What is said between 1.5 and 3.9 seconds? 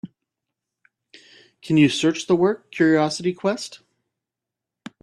Can you search the work, Curiosity Quest?